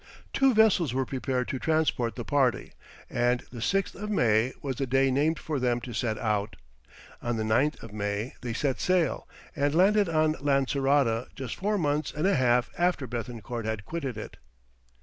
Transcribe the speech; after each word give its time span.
Two 0.33 0.55
vessels 0.55 0.95
were 0.95 1.05
prepared 1.05 1.47
to 1.49 1.59
transport 1.59 2.15
the 2.15 2.23
party, 2.25 2.71
and 3.07 3.43
the 3.51 3.59
6th 3.59 3.93
of 3.93 4.09
May 4.09 4.51
was 4.63 4.77
the 4.77 4.87
day 4.87 5.11
named 5.11 5.37
for 5.37 5.59
them 5.59 5.79
to 5.81 5.93
set 5.93 6.17
out. 6.17 6.55
On 7.21 7.37
the 7.37 7.43
9th 7.43 7.83
of 7.83 7.93
May 7.93 8.33
they 8.41 8.51
set 8.53 8.79
sail, 8.79 9.27
and 9.55 9.75
landed 9.75 10.09
on 10.09 10.33
Lancerota 10.41 11.27
just 11.35 11.55
four 11.57 11.77
mouths 11.77 12.11
and 12.11 12.25
a 12.25 12.33
half 12.33 12.71
after 12.79 13.07
Béthencourt 13.07 13.65
had 13.65 13.85
quitted 13.85 14.17
it. 14.17 14.37